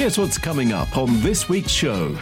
[0.00, 2.16] Here's what's coming up on this week's show.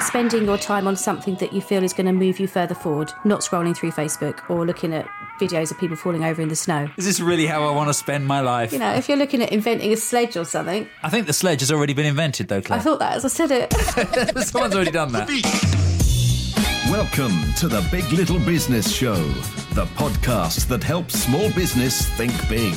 [0.00, 3.12] spending your time on something that you feel is going to move you further forward,
[3.24, 5.08] not scrolling through Facebook or looking at
[5.38, 6.88] videos of people falling over in the snow.
[6.96, 8.72] Is this really how I want to spend my life?
[8.72, 11.60] You know, if you're looking at inventing a sledge or something, I think the sledge
[11.60, 12.80] has already been invented, though, Claire.
[12.80, 13.72] I thought that as I said it.
[14.44, 15.28] Someone's already done that.
[16.90, 19.14] Welcome to the Big Little Business Show,
[19.74, 22.74] the podcast that helps small business think big.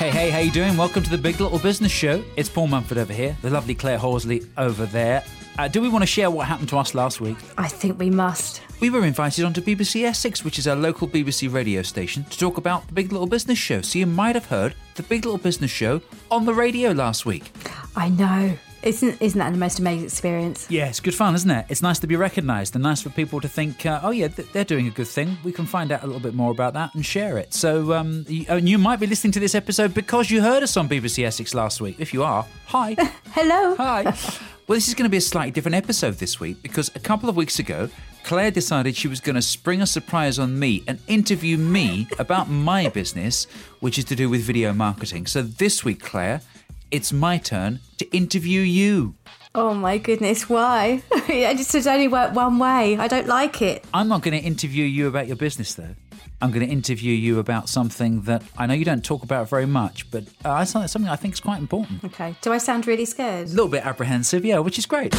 [0.00, 0.78] Hey, hey, how you doing?
[0.78, 2.24] Welcome to the Big Little Business Show.
[2.34, 5.22] It's Paul Mumford over here, the lovely Claire Horsley over there.
[5.58, 7.36] Uh, do we want to share what happened to us last week?
[7.58, 8.62] I think we must.
[8.80, 12.56] We were invited onto BBC Essex, which is our local BBC radio station, to talk
[12.56, 13.82] about the Big Little Business Show.
[13.82, 17.52] So you might have heard the Big Little Business Show on the radio last week.
[17.94, 18.56] I know.
[18.82, 20.66] Isn't isn't that the most amazing experience?
[20.70, 21.66] Yeah, it's good fun, isn't it?
[21.68, 24.50] It's nice to be recognised and nice for people to think, uh, oh, yeah, th-
[24.52, 25.36] they're doing a good thing.
[25.44, 27.52] We can find out a little bit more about that and share it.
[27.52, 30.78] So, um, you, and you might be listening to this episode because you heard us
[30.78, 31.96] on BBC Essex last week.
[31.98, 32.94] If you are, hi.
[33.32, 33.76] Hello.
[33.76, 34.16] Hi.
[34.70, 37.28] Well, this is going to be a slightly different episode this week because a couple
[37.28, 37.90] of weeks ago,
[38.22, 42.48] Claire decided she was going to spring a surprise on me and interview me about
[42.48, 43.48] my business,
[43.80, 45.26] which is to do with video marketing.
[45.26, 46.42] So this week, Claire,
[46.90, 49.14] it's my turn to interview you.
[49.54, 51.02] Oh my goodness, why?
[51.12, 52.96] I just it only work one way.
[52.96, 53.84] I don't like it.
[53.92, 55.94] I'm not going to interview you about your business, though.
[56.42, 59.66] I'm going to interview you about something that I know you don't talk about very
[59.66, 62.02] much, but uh, it's something I think is quite important.
[62.04, 62.34] Okay.
[62.40, 63.48] Do I sound really scared?
[63.48, 65.12] A little bit apprehensive, yeah, which is great.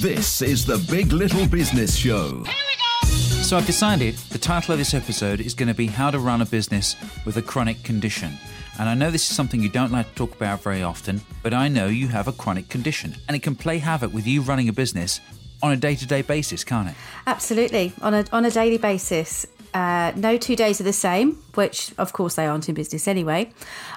[0.00, 2.44] This is the Big Little Business Show.
[2.44, 3.08] Here we go!
[3.42, 6.40] So I've decided the title of this episode is going to be How to Run
[6.42, 8.38] a Business with a Chronic Condition.
[8.80, 11.52] And I know this is something you don't like to talk about very often, but
[11.52, 14.70] I know you have a chronic condition and it can play havoc with you running
[14.70, 15.20] a business
[15.62, 16.94] on a day to day basis, can't it?
[17.26, 17.92] Absolutely.
[18.00, 19.44] On a on a daily basis.
[19.74, 23.52] Uh, no two days are the same, which of course they aren't in business anyway.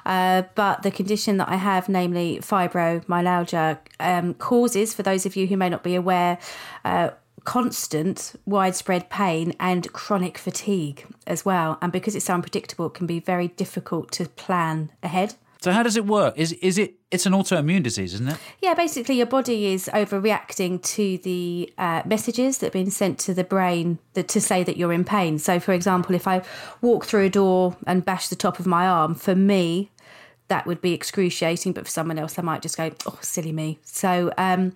[0.05, 5.47] Uh, but the condition that I have, namely fibromyalgia, um, causes, for those of you
[5.47, 6.39] who may not be aware,
[6.83, 7.11] uh,
[7.43, 11.77] constant, widespread pain and chronic fatigue as well.
[11.81, 15.35] And because it's so unpredictable, it can be very difficult to plan ahead.
[15.61, 16.37] So how does it work?
[16.37, 18.37] Is is it it's an autoimmune disease, isn't it?
[18.61, 23.33] Yeah, basically, your body is overreacting to the uh, messages that have been sent to
[23.33, 25.39] the brain that, to say that you're in pain.
[25.39, 26.41] So, for example, if I
[26.81, 29.89] walk through a door and bash the top of my arm, for me,
[30.49, 33.79] that would be excruciating, but for someone else, I might just go, oh, silly me.
[33.83, 34.73] So, um,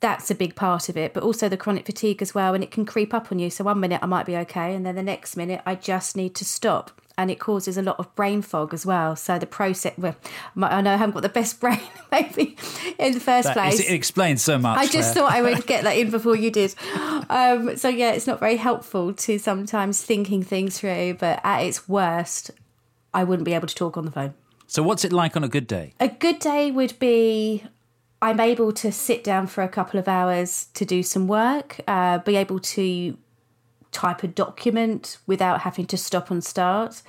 [0.00, 2.70] that's a big part of it, but also the chronic fatigue as well, and it
[2.70, 3.50] can creep up on you.
[3.50, 6.34] So, one minute I might be okay, and then the next minute I just need
[6.36, 6.90] to stop.
[7.18, 9.14] And it causes a lot of brain fog as well.
[9.14, 10.16] So the process, well,
[10.62, 12.56] I know I haven't got the best brain, maybe
[12.98, 13.74] in the first That place.
[13.74, 14.78] is- it explains so much.
[14.78, 16.74] I just thought I would get that in before you did.
[17.28, 21.14] Um, so yeah, it's not very helpful to sometimes thinking things through.
[21.20, 22.52] But at its worst,
[23.12, 24.32] I wouldn't be able to talk on the phone.
[24.66, 25.92] So what's it like on a good day?
[26.00, 27.64] A good day would be
[28.22, 32.18] I'm able to sit down for a couple of hours to do some work, uh,
[32.18, 33.16] be able to
[33.92, 37.02] type a document without having to stop and start,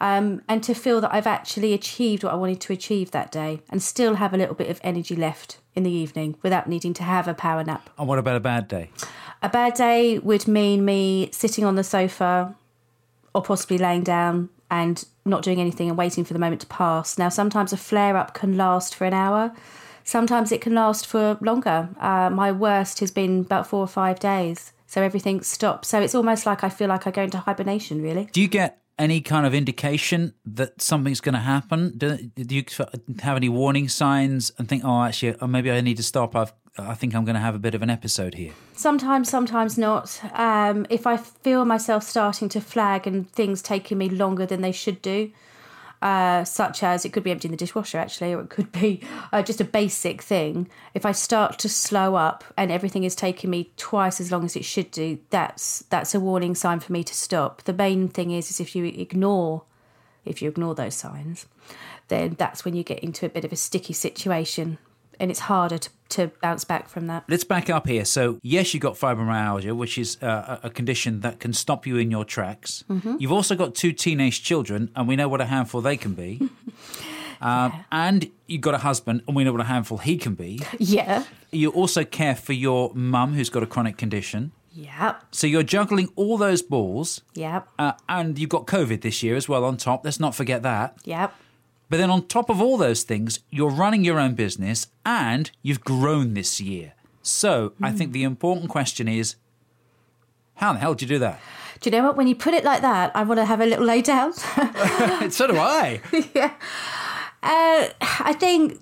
[0.00, 3.60] um, and to feel that I've actually achieved what I wanted to achieve that day
[3.68, 7.02] and still have a little bit of energy left in the evening without needing to
[7.02, 7.90] have a power nap.
[7.98, 8.90] And what about a bad day?
[9.42, 12.54] A bad day would mean me sitting on the sofa
[13.34, 17.18] or possibly laying down and not doing anything and waiting for the moment to pass.
[17.18, 19.54] Now, sometimes a flare up can last for an hour,
[20.04, 21.88] sometimes it can last for longer.
[21.98, 24.72] Uh, my worst has been about four or five days.
[24.86, 25.88] So everything stops.
[25.88, 28.28] So it's almost like I feel like I go into hibernation, really.
[28.32, 31.94] Do you get any kind of indication that something's going to happen?
[31.96, 32.64] Do, do you
[33.20, 36.36] have any warning signs and think, oh, actually, oh, maybe I need to stop?
[36.36, 38.52] I've, I think I'm going to have a bit of an episode here.
[38.74, 40.20] Sometimes, sometimes not.
[40.32, 44.72] Um, if I feel myself starting to flag and things taking me longer than they
[44.72, 45.32] should do,
[46.02, 49.00] uh, such as it could be emptying the dishwasher actually, or it could be
[49.32, 50.68] uh, just a basic thing.
[50.92, 54.56] If I start to slow up and everything is taking me twice as long as
[54.56, 57.62] it should do, that's that's a warning sign for me to stop.
[57.62, 59.62] The main thing is, is if you ignore,
[60.24, 61.46] if you ignore those signs,
[62.08, 64.78] then that's when you get into a bit of a sticky situation,
[65.20, 67.24] and it's harder to, to bounce back from that.
[67.28, 68.04] Let's back up here.
[68.04, 72.10] So, yes, you've got fibromyalgia, which is uh, a condition that can stop you in
[72.10, 72.84] your tracks.
[73.18, 76.40] You've also got two teenage children, and we know what a handful they can be.
[77.40, 80.60] Um, And you've got a husband, and we know what a handful he can be.
[80.78, 81.24] Yeah.
[81.50, 84.52] You also care for your mum, who's got a chronic condition.
[84.72, 85.22] Yep.
[85.30, 87.68] So you're juggling all those balls, Yep.
[87.78, 90.04] uh, and you've got COVID this year as well on top.
[90.04, 90.96] Let's not forget that.
[91.04, 91.34] Yep.
[91.88, 95.82] But then on top of all those things, you're running your own business and you've
[95.82, 96.94] grown this year.
[97.22, 99.36] So I think the important question is
[100.56, 101.40] how the hell did you do that?
[101.80, 102.16] Do you know what?
[102.16, 104.32] When you put it like that, I want to have a little lay down.
[105.30, 106.00] so do I.
[107.46, 108.80] Uh, I think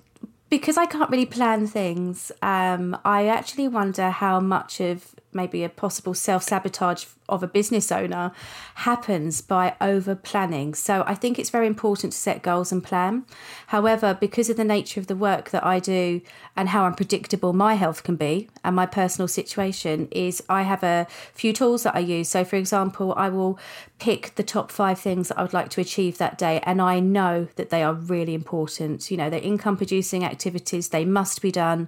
[0.49, 5.69] because I can't really plan things, um, I actually wonder how much of maybe a
[5.69, 8.31] possible self sabotage of a business owner
[8.75, 10.73] happens by over planning.
[10.73, 13.25] So I think it's very important to set goals and plan.
[13.67, 16.21] However, because of the nature of the work that I do
[16.55, 21.07] and how unpredictable my health can be and my personal situation is I have a
[21.33, 22.29] few tools that I use.
[22.29, 23.57] So for example, I will
[23.99, 26.99] pick the top 5 things that I would like to achieve that day and I
[26.99, 29.09] know that they are really important.
[29.09, 31.87] You know, they're income producing activities, they must be done.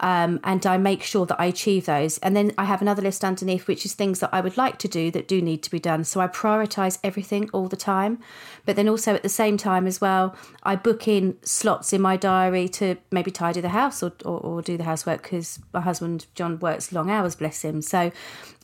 [0.00, 2.18] Um, and I make sure that I achieve those.
[2.18, 4.88] And then I have another list underneath, which is things that I would like to
[4.88, 6.04] do that do need to be done.
[6.04, 8.18] So I prioritize everything all the time.
[8.64, 12.16] But then also at the same time as well, I book in slots in my
[12.16, 16.26] diary to maybe tidy the house or, or, or do the housework because my husband,
[16.34, 17.82] John, works long hours, bless him.
[17.82, 18.12] So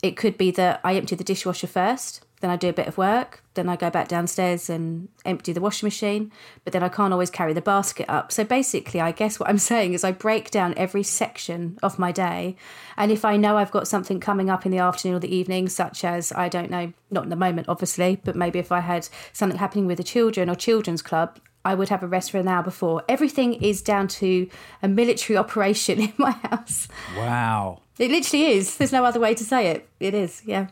[0.02, 2.96] it could be that I empty the dishwasher first then I do a bit of
[2.96, 6.30] work, then I go back downstairs and empty the washing machine,
[6.64, 8.30] but then I can't always carry the basket up.
[8.30, 12.12] So basically, I guess what I'm saying is I break down every section of my
[12.12, 12.56] day.
[12.96, 15.68] And if I know I've got something coming up in the afternoon or the evening,
[15.68, 19.08] such as, I don't know, not in the moment, obviously, but maybe if I had
[19.32, 22.48] something happening with the children or children's club, I would have a rest for an
[22.48, 23.02] hour before.
[23.08, 24.48] Everything is down to
[24.82, 26.86] a military operation in my house.
[27.16, 27.82] Wow.
[27.98, 28.76] It literally is.
[28.76, 29.88] There's no other way to say it.
[29.98, 30.68] It is, yeah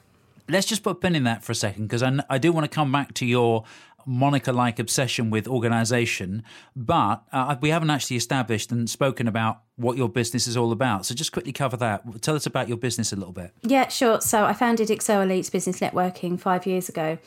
[0.48, 2.64] let's just put a pin in that for a second because I, I do want
[2.64, 3.64] to come back to your
[4.06, 6.44] Monica like obsession with organization,
[6.76, 11.04] but uh, we haven't actually established and spoken about what your business is all about.
[11.04, 12.22] So just quickly cover that.
[12.22, 13.50] Tell us about your business a little bit.
[13.62, 14.20] Yeah, sure.
[14.20, 17.18] So I founded Excel Elites Business Networking five years ago.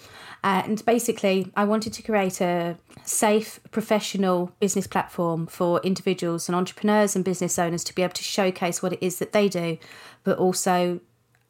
[0.41, 7.13] and basically, I wanted to create a safe, professional business platform for individuals and entrepreneurs
[7.13, 9.77] and business owners to be able to showcase what it is that they do,
[10.23, 11.01] but also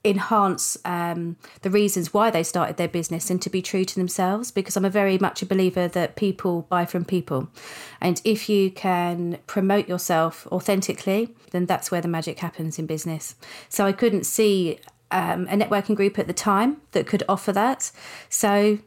[0.05, 4.49] enhance um, the reasons why they started their business and to be true to themselves
[4.49, 7.49] because I'm a very much a believer that people buy from people.
[7.99, 13.35] And if you can promote yourself authentically, then that's where the magic happens in business.
[13.67, 14.79] So I couldn't see
[15.11, 17.91] um, a networking group at the time that could offer that.
[18.29, 18.79] So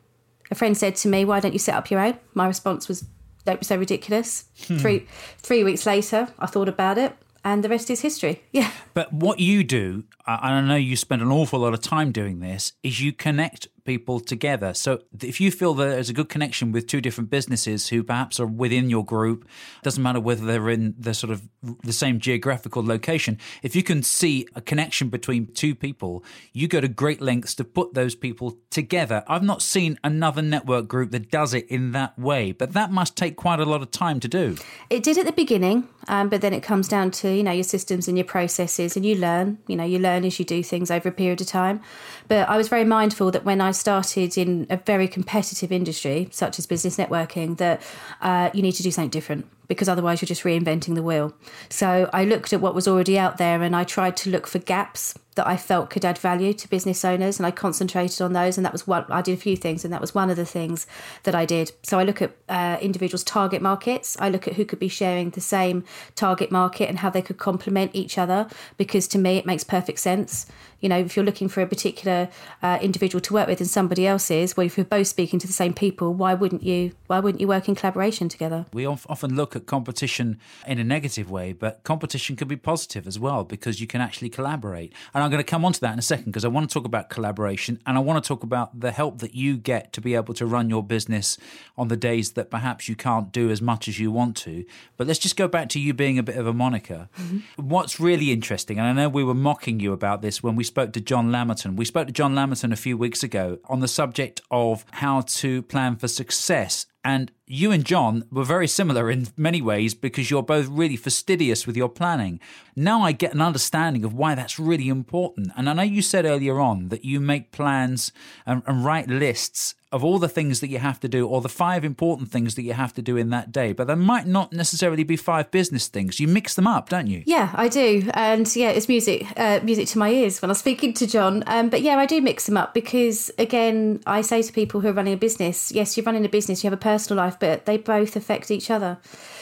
[0.51, 2.19] a friend said to me, Why don't you set up your own?
[2.33, 3.05] My response was,
[3.45, 4.47] Don't be so ridiculous.
[4.67, 4.79] Hmm.
[4.79, 5.07] Three,
[5.39, 8.43] three weeks later, I thought about it and the rest is history.
[8.53, 8.71] Yeah.
[8.95, 12.41] But what you do, and I know you spend an awful lot of time doing
[12.41, 14.75] this, is you connect people together.
[14.75, 18.39] So if you feel that there's a good connection with two different businesses who perhaps
[18.39, 19.49] are within your group,
[19.83, 21.49] doesn't matter whether they're in the sort of
[21.83, 26.81] the same geographical location, if you can see a connection between two people, you go
[26.81, 29.25] to great lengths to put those people together.
[29.27, 33.17] I've not seen another network group that does it in that way, but that must
[33.17, 34.57] take quite a lot of time to do.
[34.91, 37.65] It did at the beginning, um, but then it comes down to, you know, your
[37.65, 40.91] systems and your processes and you learn, you know, you learn as you do things
[40.91, 41.81] over a period of time.
[42.29, 46.59] But I was very mindful that when I started in a very competitive industry, such
[46.59, 47.83] as business networking, that
[48.21, 51.35] uh, you need to do something different because otherwise you're just reinventing the wheel.
[51.69, 54.59] So I looked at what was already out there and I tried to look for
[54.59, 58.59] gaps that I felt could add value to business owners, and I concentrated on those.
[58.59, 59.05] And that was one.
[59.09, 60.87] I did a few things, and that was one of the things
[61.23, 61.73] that I did.
[61.83, 64.17] So I look at uh, individuals' target markets.
[64.21, 65.85] I look at who could be sharing the same
[66.15, 68.47] target market and how they could complement each other.
[68.77, 70.47] Because to me, it makes perfect sense.
[70.81, 72.29] You know, if you're looking for a particular
[72.63, 75.47] uh, individual to work with and somebody else is, well, if you're both speaking to
[75.47, 76.93] the same people, why wouldn't you?
[77.07, 78.67] Why wouldn't you work in collaboration together?
[78.73, 83.19] We often look at competition in a negative way, but competition can be positive as
[83.19, 84.93] well because you can actually collaborate.
[85.15, 86.75] And I'm going to come on to that in a second because I want to
[86.75, 90.01] talk about collaboration and I want to talk about the help that you get to
[90.01, 91.39] be able to run your business
[91.77, 94.65] on the days that perhaps you can't do as much as you want to.
[94.97, 97.09] But let's just go back to you being a bit of a Monica.
[97.19, 97.69] Mm-hmm.
[97.69, 100.93] What's really interesting, and I know we were mocking you about this when we spoke
[100.93, 101.77] to John Lamerton.
[101.77, 105.63] We spoke to John Lamerton a few weeks ago on the subject of how to
[105.63, 106.87] plan for success.
[107.05, 111.67] And you and John were very similar in many ways because you're both really fastidious
[111.67, 112.41] with your planning.
[112.75, 115.53] Now I get an understanding of why that's really important.
[115.55, 118.11] And I know you said earlier on that you make plans
[118.47, 121.51] and, and, write lists of all the things that you have to do or the
[121.51, 124.51] five important things that you have to do in that day, but there might not
[124.51, 126.19] necessarily be five business things.
[126.19, 127.23] You mix them up, don't you?
[127.27, 128.11] Yeah, I do.
[128.15, 131.45] And yeah, it's music, uh, music to my ears when I'm speaking to John.
[131.47, 134.89] Um, but yeah, I do mix them up because again, I say to people who
[134.89, 137.67] are running a business, yes, you're running a business, you have a personal life, but
[137.67, 138.99] they both affect each other.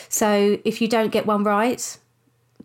[0.08, 1.98] So if you don't get one right,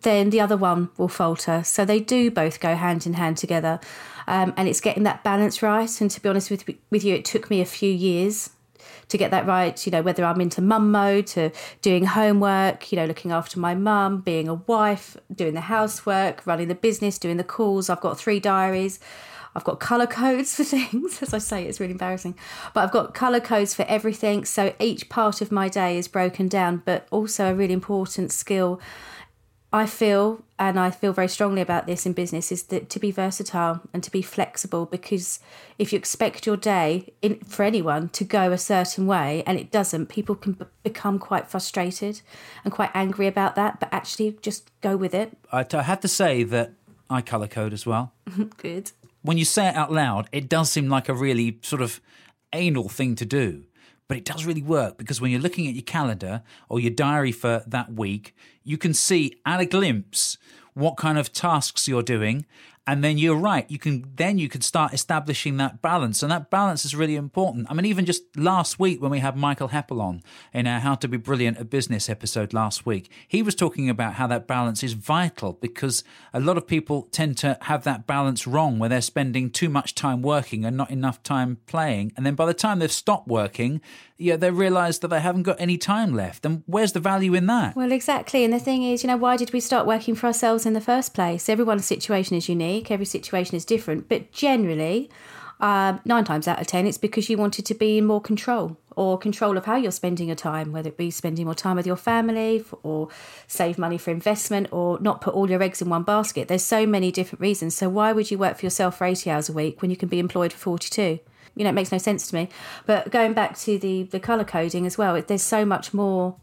[0.04, 1.62] then the other one will falter.
[1.66, 3.82] So they do both go hand in hand together.
[4.28, 5.92] Um, and it's getting that balance right.
[6.00, 8.52] And to be honest with, with you, it took me a few years
[9.10, 9.86] to get that right.
[9.86, 11.52] You know, whether I'm into mum mode, to
[11.82, 16.70] doing homework, you know, looking after my mum, being a wife, doing the housework, running
[16.70, 17.90] the business, doing the calls.
[17.90, 19.02] I've got three diaries.
[19.56, 21.22] I've got color codes for things.
[21.22, 22.36] As I say, it's really embarrassing.
[22.74, 24.46] But I've got color codes for everything.
[24.46, 28.82] So each part of my day is broken down, but also a really important skill
[29.76, 33.12] I feel, and I feel very strongly about this in business, is that to be
[33.12, 34.86] versatile and to be flexible.
[34.86, 35.42] Because
[35.78, 39.72] if you expect your day in, for anyone to go a certain way and it
[39.72, 42.22] doesn't, people can b- become quite frustrated
[42.64, 43.82] and quite angry about that.
[43.82, 45.38] But actually, just go with it.
[45.52, 46.72] I, I have to say that
[47.10, 48.14] I color code as well.
[48.58, 48.94] Good.
[49.26, 52.00] When you say it out loud, it does seem like a really sort of
[52.54, 53.64] anal thing to do.
[54.08, 57.32] But it does really work because when you're looking at your calendar or your diary
[57.32, 60.38] for that week, you can see at a glimpse
[60.76, 62.46] what kind of tasks you're doing
[62.88, 66.50] and then you're right you can then you can start establishing that balance and that
[66.50, 70.02] balance is really important i mean even just last week when we had Michael Heppell
[70.02, 70.22] on
[70.54, 74.14] in our how to be brilliant at business episode last week he was talking about
[74.14, 78.46] how that balance is vital because a lot of people tend to have that balance
[78.48, 82.36] wrong where they're spending too much time working and not enough time playing and then
[82.36, 83.82] by the time they've stopped working
[84.18, 86.46] yeah, they realise that they haven't got any time left.
[86.46, 87.76] And where's the value in that?
[87.76, 88.46] Well, exactly.
[88.46, 90.82] And the thing is, you know, why did we start working for ourselves in the
[90.82, 91.50] first place?
[91.50, 94.10] Everyone's situation is unique, every situation is different.
[94.10, 95.10] But generally,
[95.60, 98.78] um, nine times out of ten, it's because you wanted to be in more control
[98.96, 101.86] or control of how you're spending your time, whether it be spending more time with
[101.88, 103.10] your family or
[103.48, 106.48] save money for investment or not put all your eggs in one basket.
[106.48, 107.76] There's so many different reasons.
[107.76, 110.10] So, why would you work for yourself for 80 hours a week when you can
[110.10, 111.20] be employed for 42?
[111.56, 112.50] you know, it makes no sense to me.
[112.86, 116.36] But going back to the the color coding as well, there's so much more.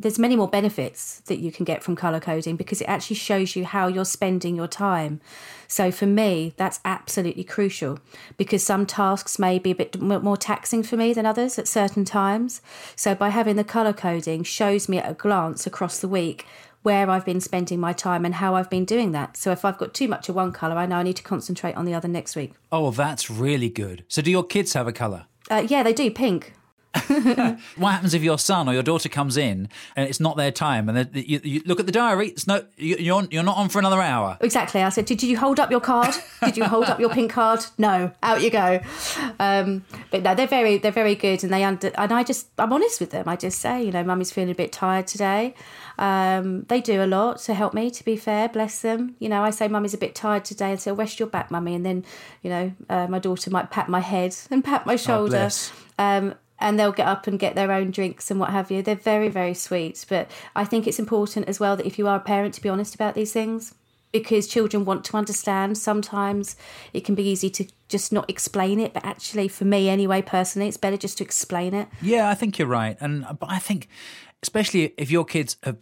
[0.00, 3.56] There's many more benefits that you can get from color coding because it actually shows
[3.56, 5.20] you how you're spending your time.
[5.68, 7.98] So for me, that's absolutely crucial
[8.38, 12.06] because some tasks may be a bit more taxing for me than others at certain
[12.06, 12.62] times.
[12.96, 16.46] So by having the color coding shows me at a glance across the week
[16.82, 19.36] where I've been spending my time and how I've been doing that.
[19.36, 21.74] So if I've got too much of one colour, I know I need to concentrate
[21.74, 22.54] on the other next week.
[22.72, 24.04] Oh, that's really good.
[24.08, 25.26] So do your kids have a colour?
[25.50, 26.54] Uh, yeah, they do, pink.
[27.76, 30.88] what happens if your son or your daughter comes in and it's not their time
[30.88, 34.00] and you, you, look at the diary it's no you're, you're not on for another
[34.00, 34.38] hour?
[34.40, 34.82] Exactly.
[34.82, 36.14] I said did you hold up your card?
[36.42, 37.60] Did you hold up your pink card?
[37.76, 38.10] No.
[38.22, 38.80] Out you go.
[39.38, 42.72] Um, but no they're very they're very good and they under and i just i'm
[42.72, 43.28] honest with them.
[43.28, 45.54] I just say you know mummy's feeling a bit tired today.
[45.98, 49.14] Um, they do a lot to help me to be fair bless them.
[49.18, 51.74] You know i say mummy's a bit tired today and say rest your back mummy
[51.74, 52.04] and then
[52.42, 55.50] you know uh, my daughter might pat my head and pat my oh, shoulder.
[55.50, 58.82] oh, um, and they'll get up and get their own drinks and what have you.
[58.82, 60.04] They're very, very sweet.
[60.08, 62.68] But I think it's important as well that if you are a parent to be
[62.68, 63.74] honest about these things
[64.12, 65.76] because children want to understand.
[65.78, 66.56] Sometimes
[66.92, 70.68] it can be easy to just not explain it, but actually, for me anyway, personally,
[70.68, 71.88] it's better just to explain it.
[72.00, 73.88] Yeah, I think you're right, and but I think
[74.42, 75.78] especially if your kids have.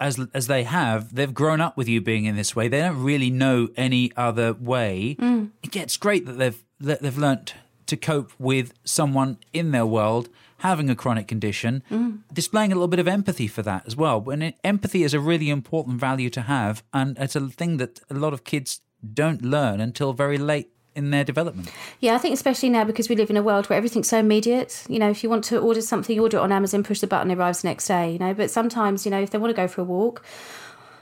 [0.00, 2.66] As as they have, they've grown up with you being in this way.
[2.66, 5.14] They don't really know any other way.
[5.20, 5.50] Mm.
[5.72, 7.54] It's great that they've that they've learnt
[7.88, 10.28] to cope with someone in their world
[10.58, 12.18] having a chronic condition, mm.
[12.32, 14.28] displaying a little bit of empathy for that as well.
[14.30, 18.14] And empathy is a really important value to have, and it's a thing that a
[18.14, 18.80] lot of kids
[19.14, 21.70] don't learn until very late in their development.
[22.00, 24.84] Yeah, I think especially now because we live in a world where everything's so immediate.
[24.88, 27.06] You know, if you want to order something, you order it on Amazon, push the
[27.06, 28.12] button, it arrives the next day.
[28.12, 30.24] You know, but sometimes, you know, if they want to go for a walk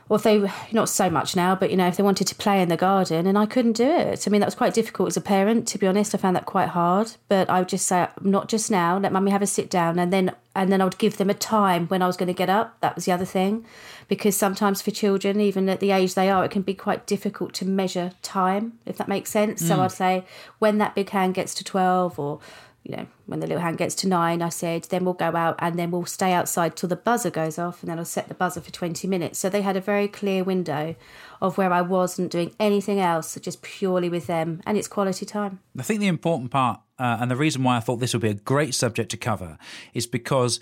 [0.09, 2.63] or if they not so much now, but you know, if they wanted to play
[2.63, 4.27] in the garden, and I couldn't do it.
[4.27, 6.15] I mean, that was quite difficult as a parent, to be honest.
[6.15, 7.13] I found that quite hard.
[7.29, 8.99] But I would just say, not just now.
[8.99, 11.35] Let mummy have a sit down, and then and then I would give them a
[11.35, 12.81] time when I was going to get up.
[12.81, 13.67] That was the other thing,
[14.09, 17.53] because sometimes for children, even at the age they are, it can be quite difficult
[17.55, 19.63] to measure time, if that makes sense.
[19.63, 19.69] Mm.
[19.69, 20.25] So I'd say
[20.59, 22.41] when that big hand gets to twelve or
[22.87, 25.57] you know, when the little hand gets to nine, I said, then we'll go out
[25.59, 28.35] and then we'll stay outside till the buzzer goes off and then I'll set the
[28.35, 29.41] buzzer for 20 minutes.
[29.41, 30.95] So they had a very clear window
[31.43, 35.59] of where I wasn't doing anything else, just purely with them, and it's quality time.
[35.77, 38.29] I think the important part, uh, and the reason why I thought this would be
[38.29, 39.59] a great subject to cover,
[39.93, 40.61] is because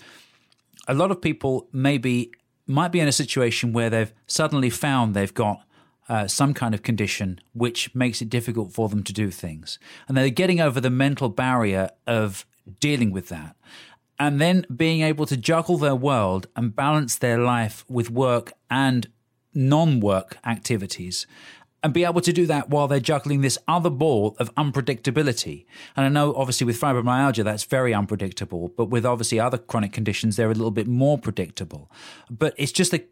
[0.87, 2.31] a lot of people maybe
[2.65, 5.61] might be in a situation where they've suddenly found they've got
[6.07, 9.79] uh, some kind of condition which makes it difficult for them to do things.
[10.07, 12.45] And they're getting over the mental barrier of
[12.79, 13.55] dealing with that.
[14.17, 19.07] And then being able to juggle their world and balance their life with work and
[19.53, 21.27] non work activities
[21.85, 25.67] and be able to do that while they're juggling this other ball of unpredictability.
[25.95, 30.35] And I know, obviously, with fibromyalgia, that's very unpredictable, but with obviously other chronic conditions,
[30.35, 31.91] they're a little bit more predictable.
[32.27, 33.03] But it's just a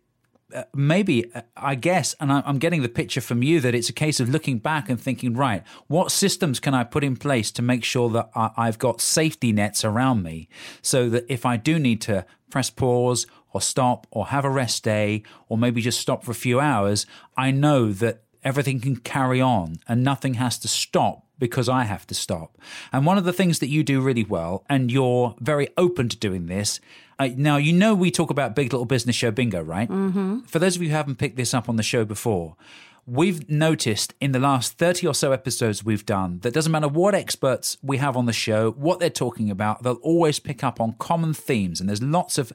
[0.73, 4.19] maybe uh, I guess, and I'm getting the picture from you that it's a case
[4.19, 7.83] of looking back and thinking, right, what systems can I put in place to make
[7.83, 10.47] sure that I've got safety nets around me,
[10.81, 14.83] so that if I do need to press pause or stop or have a rest
[14.83, 17.05] day or maybe just stop for a few hours,
[17.35, 22.05] I know that everything can carry on and nothing has to stop because I have
[22.07, 22.57] to stop.
[22.91, 26.17] And one of the things that you do really well, and you're very open to
[26.17, 26.79] doing this.
[27.19, 29.89] Uh, now, you know, we talk about Big Little Business Show bingo, right?
[29.89, 30.41] Mm-hmm.
[30.41, 32.55] For those of you who haven't picked this up on the show before,
[33.05, 37.13] we've noticed in the last 30 or so episodes we've done that doesn't matter what
[37.13, 40.93] experts we have on the show, what they're talking about, they'll always pick up on
[40.99, 41.79] common themes.
[41.79, 42.53] And there's lots of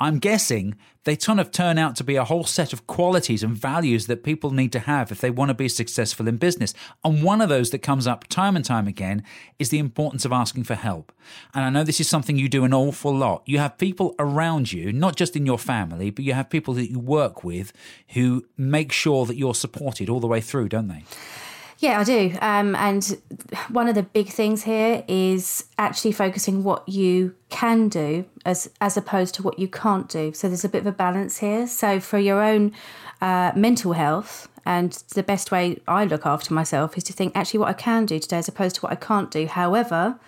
[0.00, 3.56] I'm guessing they kind of turn out to be a whole set of qualities and
[3.56, 6.74] values that people need to have if they want to be successful in business.
[7.02, 9.24] And one of those that comes up time and time again
[9.58, 11.12] is the importance of asking for help.
[11.54, 13.42] And I know this is something you do an awful lot.
[13.46, 16.90] You have people around you, not just in your family, but you have people that
[16.90, 17.72] you work with
[18.08, 21.04] who make sure that you're supported all the way through, don't they?
[21.80, 22.36] Yeah, I do.
[22.40, 23.20] Um, and
[23.68, 28.96] one of the big things here is actually focusing what you can do as as
[28.96, 30.32] opposed to what you can't do.
[30.32, 31.68] So there's a bit of a balance here.
[31.68, 32.72] So for your own
[33.20, 37.60] uh, mental health, and the best way I look after myself is to think actually
[37.60, 39.46] what I can do today as opposed to what I can't do.
[39.46, 40.18] However,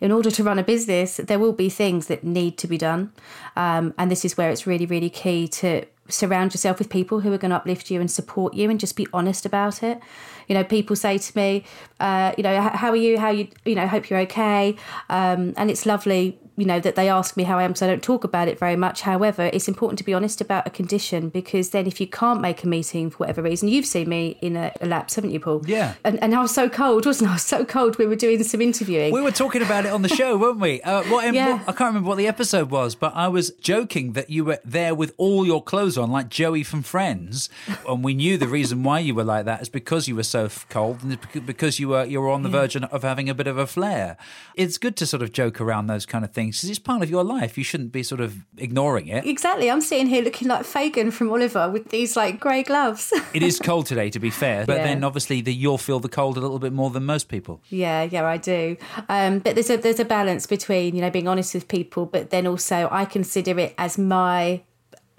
[0.00, 3.12] in order to run a business, there will be things that need to be done.
[3.54, 7.32] Um, and this is where it's really, really key to surround yourself with people who
[7.32, 10.00] are going to uplift you and support you and just be honest about it.
[10.48, 11.64] You know, people say to me,
[12.00, 13.18] uh, you know, how are you?
[13.18, 13.48] How you?
[13.64, 14.76] You know, hope you're okay.
[15.08, 17.90] Um, and it's lovely you know that they ask me how I am, so I
[17.90, 19.02] don't talk about it very much.
[19.02, 22.64] However, it's important to be honest about a condition because then if you can't make
[22.64, 25.62] a meeting for whatever reason, you've seen me in a, a lapse, haven't you, Paul?
[25.66, 25.94] Yeah.
[26.04, 27.32] And, and I was so cold, wasn't I?
[27.32, 27.98] I was so cold.
[27.98, 29.12] We were doing some interviewing.
[29.12, 30.80] We were talking about it on the show, weren't we?
[30.82, 31.54] Uh, what, Yeah.
[31.54, 34.58] what- I can't remember what the episode was, but I was joking that you were
[34.64, 37.50] there with all your clothes on, like Joey from Friends,
[37.88, 40.48] and we knew the reason why you were like that is because you were so
[40.70, 43.58] cold and because you were you were on the verge of having a bit of
[43.58, 44.16] a flare.
[44.54, 47.10] It's good to sort of joke around those kind of things because it's part of
[47.10, 47.56] your life.
[47.58, 49.24] You shouldn't be sort of ignoring it.
[49.26, 49.70] Exactly.
[49.70, 53.12] I'm sitting here looking like Fagin from Oliver with these like grey gloves.
[53.34, 54.84] It is cold today, to be fair, but Yeah.
[54.84, 57.60] then obviously the, you'll feel the cold a little bit more than most people.
[57.68, 58.76] Yeah, yeah, I do.
[59.08, 62.30] Um, but there's a there's a balance between you know being honest with people, but
[62.30, 64.62] then also I consider it as my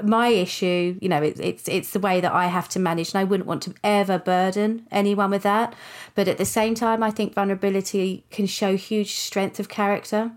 [0.02, 0.98] my issue.
[1.02, 3.48] You know, it, it's it's the way that I have to manage, and I wouldn't
[3.48, 5.76] want to ever burden anyone with that.
[6.16, 10.32] But at the same time, I think vulnerability can show huge strength of character.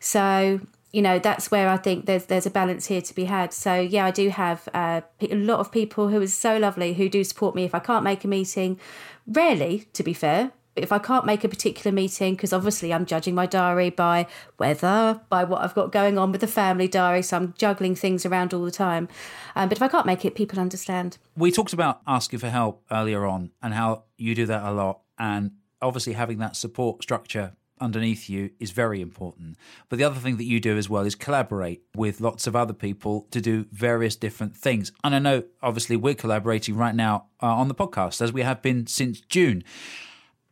[0.00, 0.60] So
[0.92, 3.52] you know that's where I think there's there's a balance here to be had.
[3.52, 7.08] So yeah, I do have uh, a lot of people who are so lovely who
[7.08, 8.78] do support me if I can't make a meeting.
[9.26, 13.34] Rarely, to be fair, if I can't make a particular meeting, because obviously I'm judging
[13.34, 14.26] my diary by
[14.58, 18.26] weather, by what I've got going on with the family diary, so I'm juggling things
[18.26, 19.08] around all the time.
[19.54, 21.18] Um, but if I can't make it, people understand.
[21.36, 25.00] we talked about asking for help earlier on and how you do that a lot
[25.18, 29.56] and obviously having that support structure underneath you is very important
[29.90, 32.72] but the other thing that you do as well is collaborate with lots of other
[32.72, 37.46] people to do various different things and i know obviously we're collaborating right now uh,
[37.46, 39.62] on the podcast as we have been since june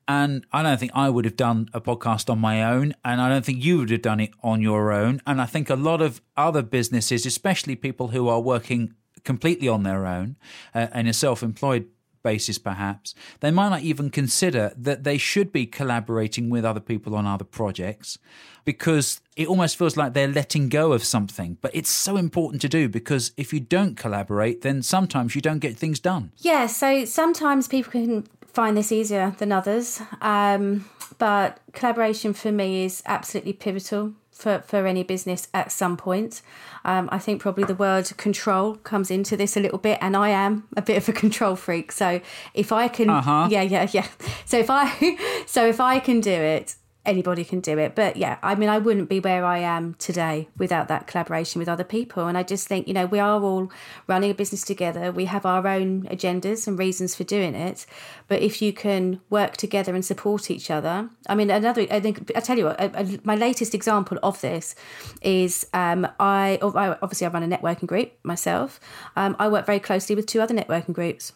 [0.06, 3.28] and I don't think I would have done a podcast on my own, and I
[3.28, 5.20] don't think you would have done it on your own.
[5.26, 9.82] And I think a lot of other businesses, especially people who are working completely on
[9.82, 10.36] their own
[10.74, 11.86] uh, in a self employed
[12.22, 17.14] basis, perhaps, they might not even consider that they should be collaborating with other people
[17.14, 18.18] on other projects
[18.64, 21.58] because it almost feels like they're letting go of something.
[21.60, 25.58] But it's so important to do because if you don't collaborate, then sometimes you don't
[25.58, 26.32] get things done.
[26.38, 30.84] Yeah, so sometimes people can find this easier than others, um,
[31.18, 36.40] but collaboration for me is absolutely pivotal for, for any business at some point.
[36.84, 40.28] Um, I think probably the word control comes into this a little bit, and I
[40.30, 41.92] am a bit of a control freak.
[41.92, 42.20] So
[42.54, 43.48] if I can, Uh-huh.
[43.50, 44.06] yeah, yeah, yeah.
[44.44, 47.94] So if I, so if I can do it, anybody can do it.
[47.94, 51.68] But yeah, I mean, I wouldn't be where I am today without that collaboration with
[51.68, 52.26] other people.
[52.26, 53.70] And I just think, you know, we are all
[54.06, 55.12] running a business together.
[55.12, 57.86] We have our own agendas and reasons for doing it.
[58.28, 62.32] But if you can work together and support each other, I mean, another, I think,
[62.34, 64.74] I tell you what, my latest example of this
[65.22, 68.80] is um, I, I obviously I run a networking group myself.
[69.16, 71.32] Um, I work very closely with two other networking groups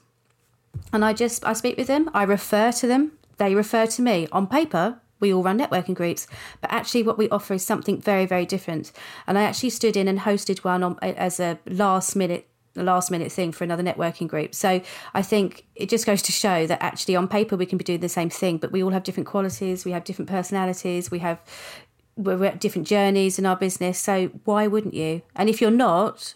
[0.93, 4.29] and I just I speak with them, I refer to them, they refer to me.
[4.33, 6.27] On paper, we all run networking groups,
[6.61, 8.93] but actually what we offer is something very very different.
[9.27, 13.33] And I actually stood in and hosted one on, as a last minute last minute
[13.33, 14.55] thing for another networking group.
[14.55, 14.81] So
[15.15, 18.01] I think it just goes to show that actually on paper we can be doing
[18.01, 21.41] the same thing, but we all have different qualities, we have different personalities, we have
[22.17, 23.99] we're at different journeys in our business.
[23.99, 25.23] So why wouldn't you?
[25.37, 26.35] And if you're not,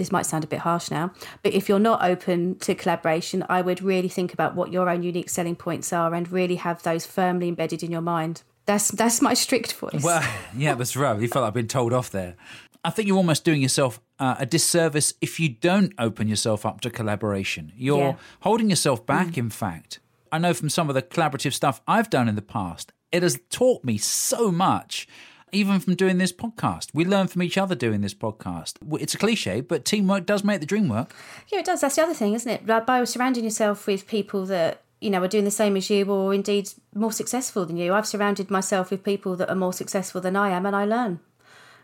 [0.00, 3.60] this might sound a bit harsh now, but if you're not open to collaboration, I
[3.60, 7.04] would really think about what your own unique selling points are and really have those
[7.04, 8.42] firmly embedded in your mind.
[8.64, 10.02] That's that's my strict voice.
[10.02, 11.20] Well, yeah, that's right.
[11.20, 12.34] You felt like I've been told off there.
[12.82, 16.80] I think you're almost doing yourself uh, a disservice if you don't open yourself up
[16.80, 17.72] to collaboration.
[17.76, 18.14] You're Yeah.
[18.40, 20.00] holding yourself back, in fact.
[20.32, 23.38] I know from some of the collaborative stuff I've done in the past, it has
[23.50, 25.06] taught me so much.
[25.52, 28.74] Even from doing this podcast, we learn from each other doing this podcast.
[29.00, 31.14] It's a cliche, but teamwork does make the dream work.
[31.48, 31.80] Yeah, it does.
[31.80, 32.66] That's the other thing, isn't it?
[32.86, 36.32] By surrounding yourself with people that you know are doing the same as you, or
[36.32, 37.92] indeed more successful than you.
[37.92, 41.20] I've surrounded myself with people that are more successful than I am, and I learn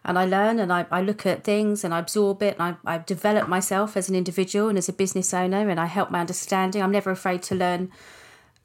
[0.06, 2.94] and I learn and I, I look at things and I absorb it and I,
[2.94, 6.20] I develop myself as an individual and as a business owner and I help my
[6.20, 6.80] understanding.
[6.80, 7.90] I'm never afraid to learn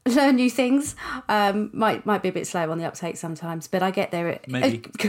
[0.16, 0.96] learn new things.
[1.30, 4.40] Um, might might be a bit slow on the uptake sometimes, but I get there.
[4.48, 4.84] Maybe.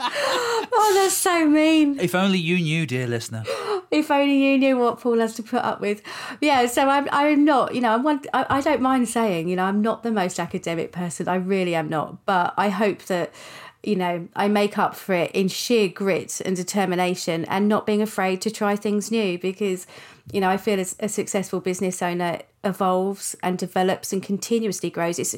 [0.00, 1.98] oh, that's so mean.
[2.00, 3.44] If only you knew, dear listener.
[3.92, 6.00] If only you knew what Paul has to put up with.
[6.40, 9.56] Yeah, so I'm I'm not, you know, I'm one I, I don't mind saying, you
[9.56, 11.28] know, I'm not the most academic person.
[11.28, 12.24] I really am not.
[12.24, 13.34] But I hope that
[13.82, 18.00] you know, I make up for it in sheer grit and determination and not being
[18.00, 19.86] afraid to try things new because,
[20.30, 25.18] you know, I feel as a successful business owner evolves and develops and continuously grows.
[25.18, 25.34] It's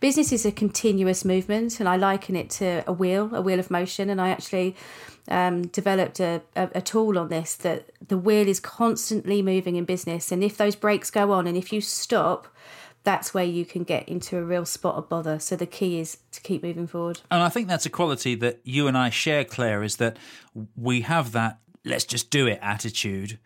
[0.00, 3.70] business is a continuous movement and I liken it to a wheel, a wheel of
[3.70, 4.10] motion.
[4.10, 4.74] And I actually
[5.28, 9.84] um, developed a, a, a tool on this that the wheel is constantly moving in
[9.84, 10.32] business.
[10.32, 12.48] And if those brakes go on and if you stop,
[13.04, 15.38] that's where you can get into a real spot of bother.
[15.38, 17.20] So the key is to keep moving forward.
[17.30, 20.16] And I think that's a quality that you and I share, Claire, is that
[20.74, 23.38] we have that let's just do it attitude.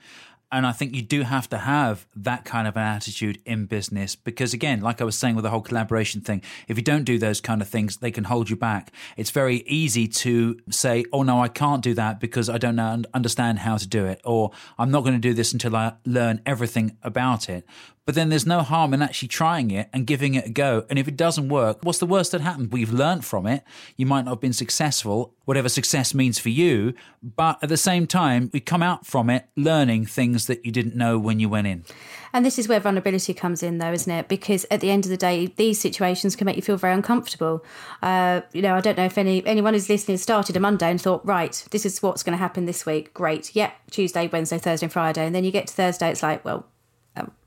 [0.52, 4.16] And I think you do have to have that kind of an attitude in business
[4.16, 7.18] because, again, like I was saying with the whole collaboration thing, if you don't do
[7.18, 8.92] those kind of things, they can hold you back.
[9.16, 12.80] It's very easy to say, oh, no, I can't do that because I don't
[13.14, 16.42] understand how to do it, or I'm not going to do this until I learn
[16.44, 17.64] everything about it.
[18.06, 20.84] But then there's no harm in actually trying it and giving it a go.
[20.90, 22.70] And if it doesn't work, what's the worst that happens?
[22.72, 23.62] We've learned from it.
[23.96, 26.94] You might not have been successful, whatever success means for you.
[27.22, 30.96] But at the same time, we come out from it learning things that you didn't
[30.96, 31.84] know when you went in.
[32.32, 34.28] And this is where vulnerability comes in, though, isn't it?
[34.28, 37.64] Because at the end of the day, these situations can make you feel very uncomfortable.
[38.02, 41.00] Uh, you know, I don't know if any anyone who's listening started a Monday and
[41.00, 43.12] thought, right, this is what's going to happen this week.
[43.14, 46.44] Great, yep, Tuesday, Wednesday, Thursday, and Friday, and then you get to Thursday, it's like,
[46.44, 46.66] well,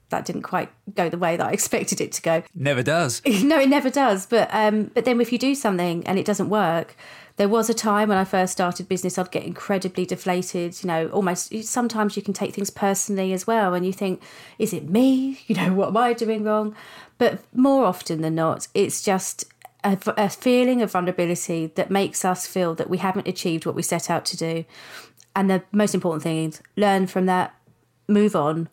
[0.09, 2.43] that didn't quite go the way that I expected it to go.
[2.53, 3.21] Never does.
[3.43, 4.25] no, it never does.
[4.25, 6.95] But um, but then if you do something and it doesn't work,
[7.37, 10.83] there was a time when I first started business, I'd get incredibly deflated.
[10.83, 14.21] You know, almost sometimes you can take things personally as well, and you think,
[14.59, 15.39] is it me?
[15.47, 16.75] You know, what am I doing wrong?
[17.17, 19.45] But more often than not, it's just
[19.83, 23.81] a, a feeling of vulnerability that makes us feel that we haven't achieved what we
[23.81, 24.65] set out to do.
[25.35, 27.53] And the most important thing is learn from that,
[28.07, 28.69] move on,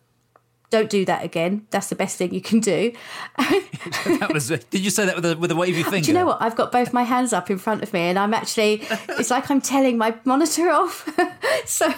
[0.71, 1.67] don't do that again.
[1.69, 2.93] That's the best thing you can do.
[3.37, 5.99] that was, did you say that with a, with a wavy finger?
[5.99, 6.41] Do you know what?
[6.41, 9.51] I've got both my hands up in front of me, and I'm actually, it's like
[9.51, 11.07] I'm telling my monitor off.
[11.65, 11.93] so,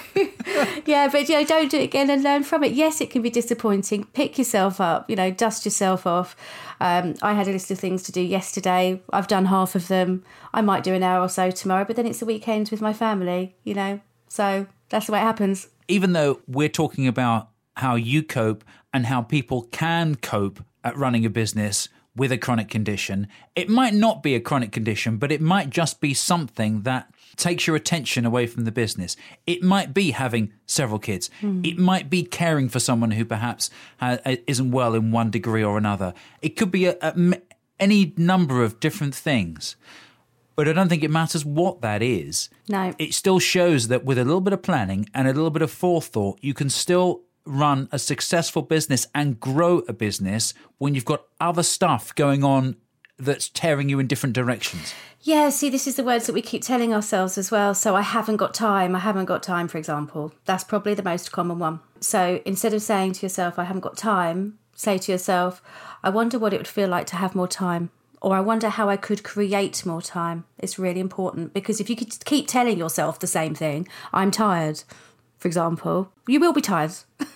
[0.85, 2.73] yeah, but you know, don't do it again and learn from it.
[2.73, 4.05] Yes, it can be disappointing.
[4.05, 6.35] Pick yourself up, you know, dust yourself off.
[6.81, 9.01] Um, I had a list of things to do yesterday.
[9.11, 10.23] I've done half of them.
[10.51, 12.91] I might do an hour or so tomorrow, but then it's the weekend with my
[12.91, 14.01] family, you know.
[14.27, 15.69] So that's the way it happens.
[15.87, 21.25] Even though we're talking about how you cope and how people can cope at running
[21.25, 23.27] a business with a chronic condition.
[23.55, 27.65] It might not be a chronic condition, but it might just be something that takes
[27.65, 29.15] your attention away from the business.
[29.47, 31.31] It might be having several kids.
[31.41, 31.65] Mm.
[31.65, 33.71] It might be caring for someone who perhaps
[34.25, 36.13] isn't well in one degree or another.
[36.43, 37.41] It could be a, a,
[37.79, 39.75] any number of different things.
[40.55, 42.49] But I don't think it matters what that is.
[42.69, 42.93] No.
[42.99, 45.71] It still shows that with a little bit of planning and a little bit of
[45.71, 51.23] forethought, you can still run a successful business and grow a business when you've got
[51.39, 52.77] other stuff going on
[53.19, 54.93] that's tearing you in different directions.
[55.21, 57.73] Yeah, see, this is the words that we keep telling ourselves as well.
[57.73, 58.95] So, I haven't got time.
[58.95, 60.33] I haven't got time, for example.
[60.45, 61.79] That's probably the most common one.
[62.01, 65.61] So, instead of saying to yourself, I haven't got time, say to yourself,
[66.03, 67.89] I wonder what it would feel like to have more time.
[68.21, 70.45] Or I wonder how I could create more time.
[70.57, 74.83] It's really important because if you could keep telling yourself the same thing, I'm tired,
[75.43, 76.93] for example, you will be tired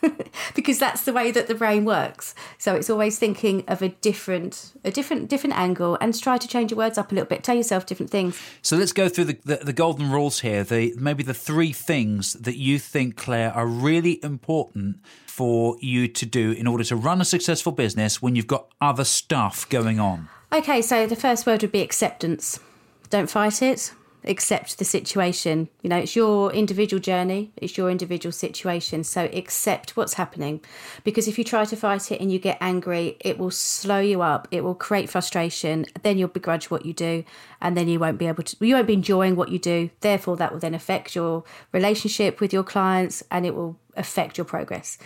[0.55, 2.33] because that's the way that the brain works.
[2.57, 6.71] So it's always thinking of a different, a different, different angle, and try to change
[6.71, 7.43] your words up a little bit.
[7.43, 8.41] Tell yourself different things.
[8.61, 10.63] So let's go through the, the, the golden rules here.
[10.63, 16.25] The maybe the three things that you think, Claire, are really important for you to
[16.25, 20.29] do in order to run a successful business when you've got other stuff going on.
[20.53, 22.61] Okay, so the first word would be acceptance.
[23.09, 23.91] Don't fight it
[24.27, 25.69] accept the situation.
[25.81, 29.03] You know, it's your individual journey, it's your individual situation.
[29.03, 30.61] So accept what's happening.
[31.03, 34.21] Because if you try to fight it and you get angry, it will slow you
[34.21, 37.23] up, it will create frustration, then you'll begrudge what you do,
[37.61, 39.89] and then you won't be able to, you won't be enjoying what you do.
[40.01, 44.45] Therefore, that will then affect your relationship with your clients and it will affect your
[44.45, 44.97] progress.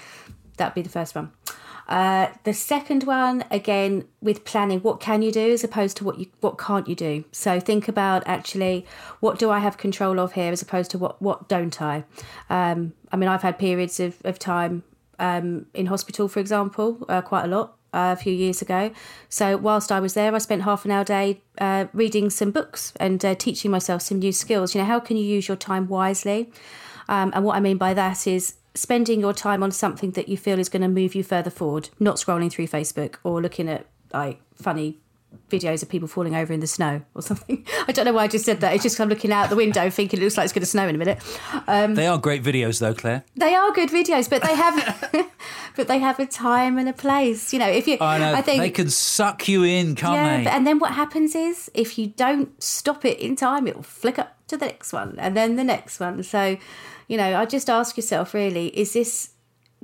[0.58, 1.32] That'd be the first one.
[1.88, 6.20] Uh, the second one, again, with planning, what can you do as opposed to what
[6.20, 7.26] you what can't you do?
[7.32, 8.86] So think about actually
[9.20, 12.06] what do I have control of here as opposed to what what don't I?
[12.50, 14.84] Um, I mean, I've had periods of, of time
[15.20, 17.76] um, in hospital, for example, uh, quite a lot.
[17.94, 18.90] Uh, a few years ago.
[19.28, 22.94] So, whilst I was there, I spent half an hour day uh, reading some books
[23.02, 24.74] and uh, teaching myself some new skills.
[24.74, 26.54] You know, how can you use your time wisely?
[27.10, 30.38] Um, and what I mean by that is spending your time on something that you
[30.38, 33.86] feel is going to move you further forward, not scrolling through Facebook or looking at
[34.14, 35.00] like funny
[35.50, 37.66] videos of people falling over in the snow or something.
[37.88, 38.74] I don't know why I just said that.
[38.74, 40.88] It's just I'm looking out the window thinking it looks like it's going to snow
[40.88, 41.22] in a minute.
[41.68, 43.24] Um, they are great videos though, Claire.
[43.36, 45.28] They are good videos, but they have
[45.76, 47.54] but they have a time and a place.
[47.54, 50.50] You know, if you I think they can suck you in, can't yeah, they?
[50.50, 54.20] And then what happens is if you don't stop it in time, it will flick
[54.20, 56.24] up to the next one and then the next one.
[56.24, 56.58] So
[57.12, 59.32] you know, I just ask yourself really, is this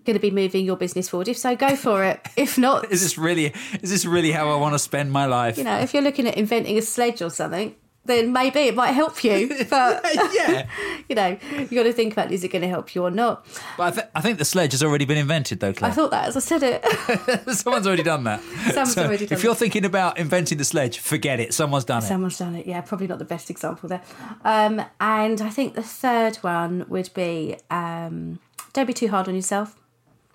[0.05, 1.27] going to be moving your business forward?
[1.27, 2.25] If so, go for it.
[2.37, 5.57] If not, is this really is this really how I want to spend my life?
[5.57, 7.75] You know, if you're looking at inventing a sledge or something,
[8.07, 9.55] then maybe it might help you.
[9.69, 10.67] But yeah,
[11.09, 13.45] you know, you got to think about is it going to help you or not.
[13.75, 15.73] But I, th- I, think the sledge has already been invented, though.
[15.73, 15.91] Claire.
[15.91, 17.55] I thought that as I said it.
[17.55, 18.41] Someone's already done that.
[18.41, 21.53] Someone's so already done If you're thinking about inventing the sledge, forget it.
[21.53, 22.07] Someone's done it.
[22.07, 22.65] Someone's done it.
[22.65, 24.03] Yeah, probably not the best example there.
[24.45, 28.39] Um, and I think the third one would be um,
[28.73, 29.75] don't be too hard on yourself.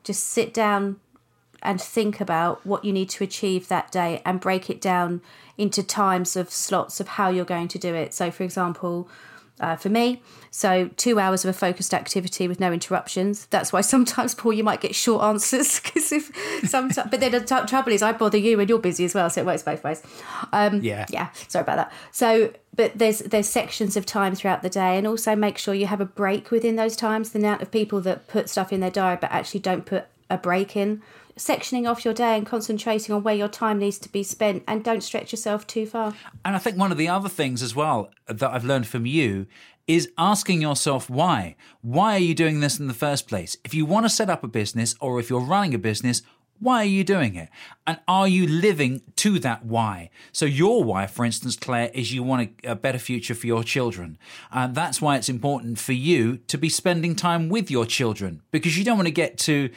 [0.05, 1.01] Just sit down
[1.63, 5.23] and think about what you need to achieve that day and break it down
[5.59, 8.15] into times of slots of how you're going to do it.
[8.15, 9.09] So, for example,
[9.63, 10.21] uh, for me.
[10.51, 13.47] So two hours of a focused activity with no interruptions.
[13.47, 16.31] That's why sometimes, Paul, you might get short answers because if
[16.69, 17.09] sometimes.
[17.11, 19.41] but then the t- trouble is, I bother you and you're busy as well, so
[19.41, 20.03] it works both ways.
[20.53, 21.31] Um, yeah, yeah.
[21.49, 21.93] Sorry about that.
[22.11, 25.87] So, but there's there's sections of time throughout the day, and also make sure you
[25.87, 27.31] have a break within those times.
[27.31, 30.39] The amount of people that put stuff in their diary but actually don't put a
[30.39, 31.03] break in
[31.37, 34.85] sectioning off your day and concentrating on where your time needs to be spent and
[34.85, 36.15] don't stretch yourself too far.
[36.45, 39.47] And I think one of the other things as well that I've learned from you
[39.87, 41.57] is asking yourself why.
[41.81, 43.57] Why are you doing this in the first place?
[43.65, 46.23] If you want to set up a business or if you're running a business,
[46.63, 47.49] why are you doing it?
[47.89, 50.11] And are you living to that why?
[50.31, 53.65] So, your why, for instance, Claire, is you want a, a better future for your
[53.65, 54.17] children.
[54.53, 58.79] And that's why it's important for you to be spending time with your children because
[58.79, 59.71] you don't want to get to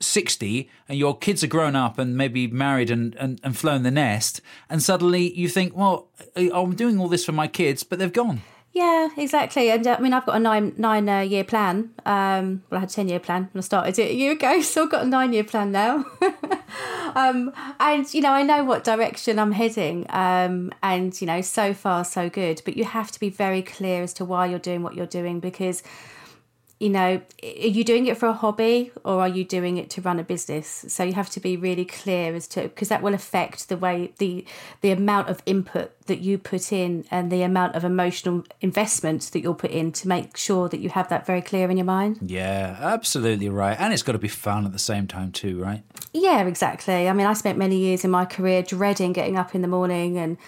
[0.00, 3.90] 60 and your kids are grown up and maybe married and, and, and flown the
[3.90, 8.12] nest, and suddenly you think, well, I'm doing all this for my kids, but they've
[8.12, 8.42] gone.
[8.72, 9.68] Yeah, exactly.
[9.70, 11.90] And uh, I mean, I've got a nine nine uh, year plan.
[12.06, 14.60] Um, well, I had a ten year plan when I started it a year ago,
[14.62, 16.04] so I've got a nine year plan now.
[17.16, 20.06] um, and you know, I know what direction I'm heading.
[20.10, 22.62] Um, and you know, so far so good.
[22.64, 25.40] But you have to be very clear as to why you're doing what you're doing
[25.40, 25.82] because
[26.80, 30.00] you know, are you doing it for a hobby or are you doing it to
[30.00, 30.86] run a business?
[30.88, 34.12] So you have to be really clear as to because that will affect the way
[34.16, 34.46] the
[34.80, 39.40] the amount of input that you put in and the amount of emotional investment that
[39.40, 42.18] you'll put in to make sure that you have that very clear in your mind.
[42.22, 43.78] Yeah, absolutely right.
[43.78, 45.82] And it's got to be fun at the same time too, right?
[46.14, 47.10] Yeah, exactly.
[47.10, 50.16] I mean, I spent many years in my career dreading getting up in the morning
[50.16, 50.38] and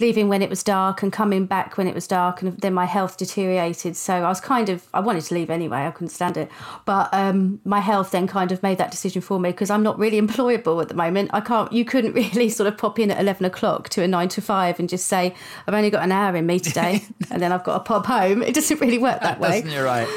[0.00, 2.84] leaving when it was dark and coming back when it was dark and then my
[2.84, 3.96] health deteriorated.
[3.96, 6.50] So i was kind of i wanted to leave anyway i couldn't stand it.
[6.84, 9.98] But um, my health then kind of made that decision for me because i'm not
[9.98, 11.30] really employable at the moment.
[11.32, 14.28] I can't you couldn't really sort of pop in at 11 o'clock to a 9
[14.28, 15.34] to 5 and just say
[15.66, 18.42] i've only got an hour in me today and then i've got to pop home.
[18.42, 19.62] It doesn't really work that way.
[19.66, 20.08] you're right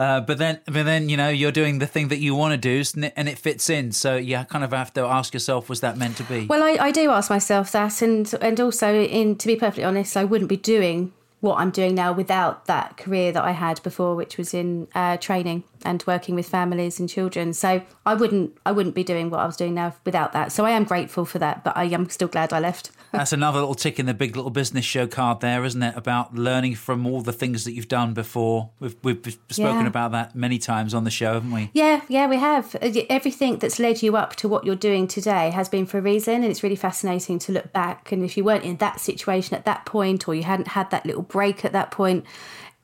[0.00, 2.56] uh, but then, but then, you know, you're doing the thing that you want to
[2.56, 2.82] do,
[3.16, 3.92] and it fits in.
[3.92, 6.46] So you kind of have to ask yourself, was that meant to be?
[6.46, 10.16] Well, I, I do ask myself that, and and also, in to be perfectly honest,
[10.16, 14.14] I wouldn't be doing what I'm doing now without that career that I had before,
[14.14, 17.52] which was in uh, training and working with families and children.
[17.52, 20.52] So I wouldn't I wouldn't be doing what I was doing now without that.
[20.52, 22.90] So I am grateful for that, but I am still glad I left.
[23.12, 25.96] That's another little tick in the big little business show card there, isn't it?
[25.96, 28.70] About learning from all the things that you've done before.
[28.78, 29.86] We've we've spoken yeah.
[29.86, 31.70] about that many times on the show, haven't we?
[31.72, 32.76] Yeah, yeah, we have.
[32.76, 36.02] Uh, everything that's led you up to what you're doing today has been for a
[36.02, 38.12] reason, and it's really fascinating to look back.
[38.12, 41.04] And if you weren't in that situation at that point, or you hadn't had that
[41.04, 42.24] little break at that point,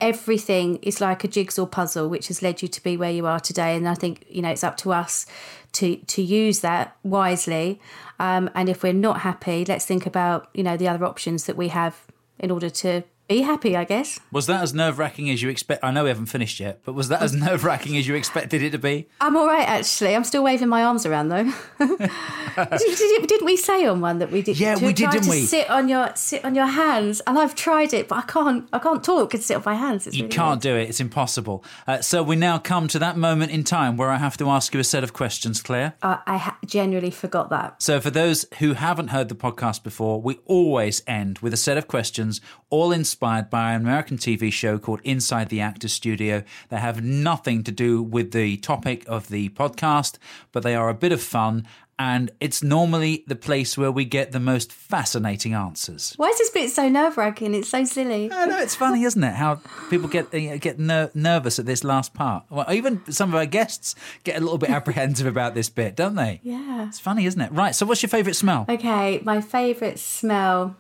[0.00, 3.40] everything is like a jigsaw puzzle which has led you to be where you are
[3.40, 3.76] today.
[3.76, 5.26] And i think you know it's up to us
[5.72, 7.80] to to use that wisely.
[8.18, 11.56] Um, and if we're not happy let's think about you know the other options that
[11.56, 12.06] we have
[12.38, 14.20] in order to be happy, I guess.
[14.30, 15.82] Was that as nerve wracking as you expect?
[15.84, 18.62] I know we haven't finished yet, but was that as nerve wracking as you expected
[18.62, 19.08] it to be?
[19.20, 20.14] I'm all right, actually.
[20.14, 21.52] I'm still waving my arms around though.
[21.78, 24.58] did, not we say on one that we did?
[24.58, 25.42] Yeah, we did, didn't to we?
[25.42, 28.68] Sit on your sit on your hands, and I've tried it, but I can't.
[28.72, 30.06] I can't talk and sit on my hands.
[30.06, 30.88] It's You really can't do it.
[30.88, 31.64] It's impossible.
[31.86, 34.72] Uh, so we now come to that moment in time where I have to ask
[34.74, 35.94] you a set of questions, Claire.
[36.02, 37.82] Uh, I ha- genuinely forgot that.
[37.82, 41.76] So, for those who haven't heard the podcast before, we always end with a set
[41.76, 46.42] of questions, all inspired by an American TV show called Inside the Actors Studio.
[46.68, 50.18] They have nothing to do with the topic of the podcast,
[50.52, 51.66] but they are a bit of fun.
[51.98, 56.12] And it's normally the place where we get the most fascinating answers.
[56.18, 57.55] Why is this bit so nerve wracking?
[57.55, 58.31] It's so silly.
[58.31, 59.33] I know it's funny, isn't it?
[59.33, 62.44] How people get uh, get ner- nervous at this last part.
[62.50, 66.16] Well, even some of our guests get a little bit apprehensive about this bit, don't
[66.16, 66.40] they?
[66.42, 66.87] Yeah.
[66.87, 67.50] It's funny, isn't it?
[67.50, 67.74] Right.
[67.74, 68.66] So, what's your favourite smell?
[68.68, 70.76] Okay, my favourite smell.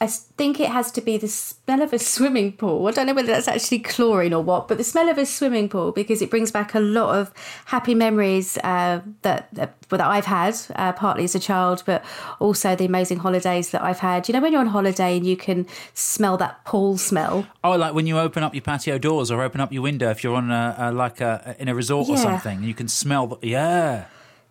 [0.00, 2.86] I think it has to be the smell of a swimming pool.
[2.86, 5.68] I don't know whether that's actually chlorine or what, but the smell of a swimming
[5.68, 7.32] pool because it brings back a lot of
[7.64, 12.04] happy memories uh, that that that I've had, uh, partly as a child, but
[12.38, 14.28] also the amazing holidays that I've had.
[14.28, 17.46] You know, when you're on holiday and you can smell that pool smell.
[17.64, 20.22] Oh, like when you open up your patio doors or open up your window if
[20.22, 23.26] you're on a, a like a in a resort or something, and you can smell.
[23.26, 24.04] The, yeah.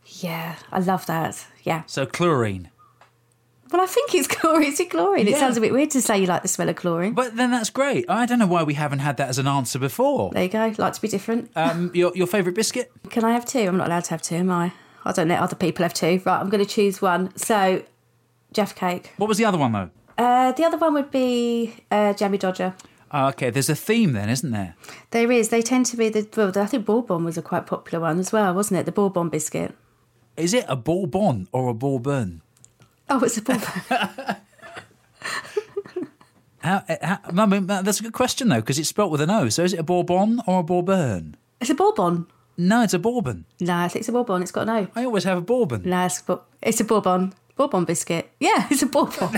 [0.06, 1.46] Yeah, I love that.
[1.64, 1.84] Yeah.
[1.86, 2.70] So chlorine.
[3.72, 4.70] Well, I think it's chlorine.
[4.72, 5.28] It's chlorine.
[5.28, 7.14] It sounds a bit weird to say you like the smell of chlorine.
[7.14, 8.06] But then that's great.
[8.10, 10.32] I don't know why we haven't had that as an answer before.
[10.32, 10.74] there you go.
[10.78, 11.52] Like to be different.
[11.56, 12.92] Um, your your favourite biscuit?
[13.10, 13.60] Can I have two?
[13.60, 14.74] I'm not allowed to have two, am I?
[15.06, 16.22] I don't let other people have two.
[16.26, 17.36] Right, I'm going to choose one.
[17.38, 17.84] So,
[18.54, 19.14] Jaffa Cake.
[19.18, 19.90] What was the other one though?
[20.18, 22.74] Uh, the other one would be uh, Jammy Dodger.
[23.12, 24.76] Oh, okay, there's a theme then, isn't there?
[25.12, 25.48] There is.
[25.50, 26.28] They tend to be the.
[26.36, 28.86] Well, I think Bourbon was a quite popular one as well, wasn't it?
[28.86, 29.74] The Bourbon biscuit.
[30.36, 32.42] Is it a bourbon or a bourbon?
[33.10, 33.68] Oh, it's a Bourbon.
[36.60, 39.30] How, uh, how, I mean, that's a good question though, because it's spelt with an
[39.30, 39.48] O.
[39.50, 41.38] So is it a bourbon or a bourbon?
[41.62, 42.28] it's a Bourbon.
[42.58, 43.46] No, it's a bourbon.
[43.62, 44.42] No, I think it's a Bourbon.
[44.42, 44.88] It's got an O.
[44.96, 45.84] I always have a bourbon.
[45.86, 47.34] No, it's, a it's a Bourbon.
[47.56, 48.32] Bourbon biscuit.
[48.40, 49.30] Yeah, it's a Bourbon.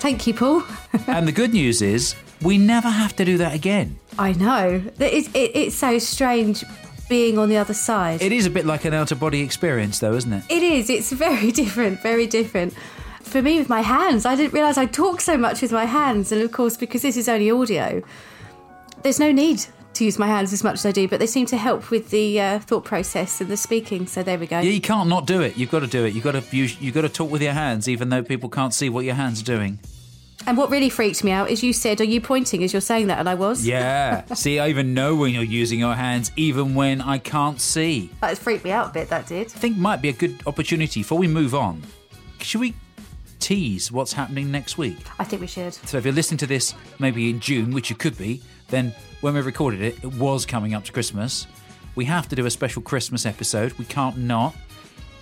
[0.00, 0.62] Thank you, Paul.
[1.06, 3.98] and the good news is we never have to do that again.
[4.18, 4.82] I know.
[4.98, 6.64] It's, it, it's so strange
[7.08, 8.22] being on the other side.
[8.22, 10.44] It is a bit like an out of body experience, though, isn't it?
[10.48, 10.88] It is.
[10.88, 12.00] It's very different.
[12.02, 12.74] Very different.
[13.22, 16.32] For me, with my hands, I didn't realise I talk so much with my hands,
[16.32, 18.02] and of course, because this is only audio,
[19.02, 21.08] there's no need to use my hands as much as I do.
[21.08, 24.06] But they seem to help with the uh, thought process and the speaking.
[24.06, 24.60] So there we go.
[24.60, 25.56] Yeah, you can't not do it.
[25.56, 26.14] You've got to do it.
[26.14, 26.80] You've got to use.
[26.80, 29.40] You've got to talk with your hands, even though people can't see what your hands
[29.40, 29.78] are doing.
[30.46, 33.08] And what really freaked me out is you said, "Are you pointing?" As you're saying
[33.08, 33.66] that, and I was.
[33.66, 34.24] Yeah.
[34.34, 38.10] see, I even know when you're using your hands, even when I can't see.
[38.20, 39.08] That freaked me out a bit.
[39.08, 39.48] That did.
[39.48, 41.82] I think might be a good opportunity before we move on.
[42.40, 42.74] Should we
[43.38, 44.98] tease what's happening next week?
[45.18, 45.74] I think we should.
[45.74, 49.34] So if you're listening to this maybe in June, which you could be, then when
[49.34, 51.46] we recorded it, it was coming up to Christmas.
[51.94, 53.72] We have to do a special Christmas episode.
[53.74, 54.54] We can't not.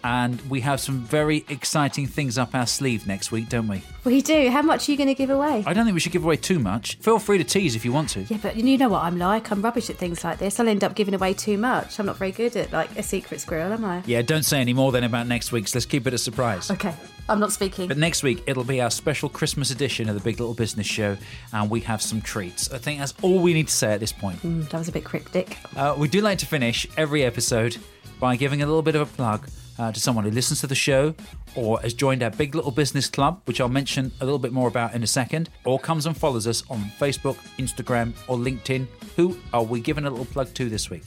[0.04, 3.82] And we have some very exciting things up our sleeve next week, don't we?
[4.04, 4.48] We do.
[4.50, 5.64] How much are you going to give away?
[5.66, 6.96] I don't think we should give away too much.
[6.98, 8.22] Feel free to tease if you want to.
[8.22, 9.50] Yeah, but you know what I'm like.
[9.50, 10.58] I'm rubbish at things like this.
[10.60, 11.98] I'll end up giving away too much.
[11.98, 14.02] I'm not very good at like a secret squirrel, am I?
[14.06, 15.74] Yeah, don't say any more then about next week's.
[15.74, 16.70] Let's keep it a surprise.
[16.70, 16.94] Okay,
[17.28, 17.88] I'm not speaking.
[17.88, 21.16] But next week, it'll be our special Christmas edition of the Big Little Business Show,
[21.52, 22.72] and we have some treats.
[22.72, 24.40] I think that's all we need to say at this point.
[24.42, 25.58] Mm, that was a bit cryptic.
[25.76, 27.76] Uh, we do like to finish every episode
[28.20, 29.46] by giving a little bit of a plug
[29.78, 31.14] uh, to someone who listens to the show
[31.54, 34.68] or has joined our Big Little Business Club, which I'll mention a little bit more
[34.68, 39.38] about in a second, or comes and follows us on Facebook, Instagram, or LinkedIn, who
[39.52, 41.02] are we giving a little plug to this week?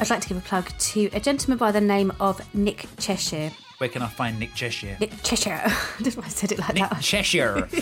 [0.00, 3.50] I'd like to give a plug to a gentleman by the name of Nick Cheshire.
[3.78, 4.96] Where can I find Nick Cheshire?
[5.00, 5.60] Nick Cheshire.
[5.64, 7.00] I said it like Nick that.
[7.02, 7.68] Cheshire.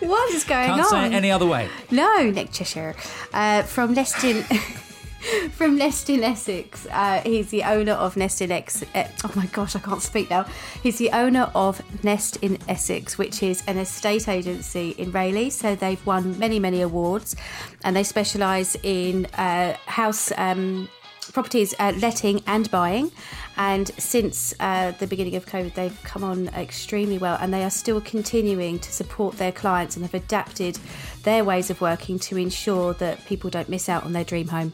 [0.00, 0.86] What is going Can't on?
[0.90, 1.68] say it any other way.
[1.90, 2.94] No, Nick Cheshire.
[3.32, 4.44] Uh, from Leston.
[5.52, 8.84] From Nest in Essex, uh, he's the owner of Nest in Ex.
[8.94, 10.44] eh, oh my gosh, I can't speak now.
[10.82, 15.50] He's the owner of Nest in Essex, which is an estate agency in Rayleigh.
[15.50, 17.36] So they've won many, many awards,
[17.84, 20.88] and they specialise in uh, house um,
[21.32, 23.10] properties uh, letting and buying.
[23.56, 27.70] And since uh, the beginning of COVID, they've come on extremely well, and they are
[27.70, 30.78] still continuing to support their clients and have adapted
[31.22, 34.72] their ways of working to ensure that people don't miss out on their dream home.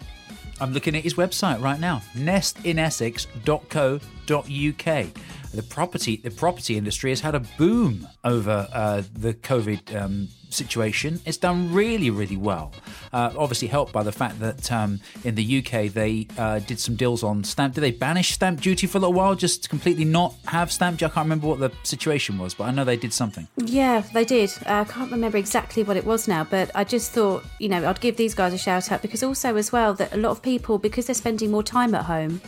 [0.61, 5.07] I'm looking at his website right now, nestinessex.co.uk.
[5.53, 11.21] The property, the property industry has had a boom over uh, the COVID um, situation.
[11.25, 12.73] It's done really, really well.
[13.13, 16.97] Uh, obviously, helped by the fact that um, in the UK they uh, did some
[16.97, 17.75] deals on stamp.
[17.75, 19.35] Did they banish stamp duty for a little while?
[19.35, 21.11] Just completely not have stamp duty.
[21.11, 23.49] I can't remember what the situation was, but I know they did something.
[23.57, 24.51] Yeah, they did.
[24.67, 27.89] Uh, I can't remember exactly what it was now, but I just thought, you know,
[27.89, 30.43] I'd give these guys a shout out because also, as well, that a lot of
[30.43, 32.41] people, because they're spending more time at home,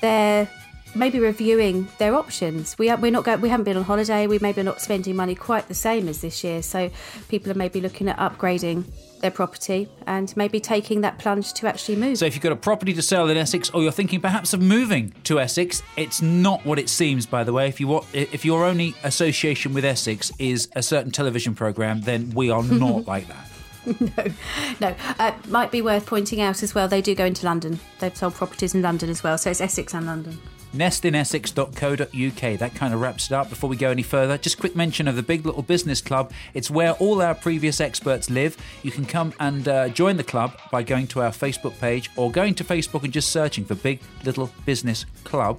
[0.00, 0.48] they're
[0.96, 2.76] maybe reviewing their options.
[2.78, 4.26] We are, we're not going, we haven't been on holiday.
[4.26, 6.90] We maybe not spending money quite the same as this year, so
[7.28, 8.84] people are maybe looking at upgrading
[9.20, 12.18] their property and maybe taking that plunge to actually move.
[12.18, 14.60] So if you've got a property to sell in Essex, or you're thinking perhaps of
[14.60, 17.26] moving to Essex, it's not what it seems.
[17.26, 21.10] By the way, if you wa- if your only association with Essex is a certain
[21.12, 24.32] television program, then we are not like that.
[24.80, 26.88] no, uh, might be worth pointing out as well.
[26.88, 27.78] They do go into London.
[28.00, 30.38] They've sold properties in London as well, so it's Essex and London.
[30.76, 32.58] nestinessex.co.uk.
[32.58, 33.48] That kind of wraps it up.
[33.48, 36.32] Before we go any further, just quick mention of the Big Little Business Club.
[36.54, 38.56] It's where all our previous experts live.
[38.82, 42.30] You can come and uh, join the club by going to our Facebook page or
[42.30, 45.58] going to Facebook and just searching for Big Little Business Club.